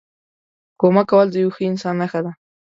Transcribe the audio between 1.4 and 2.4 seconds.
یوه ښه انسان نښه ده.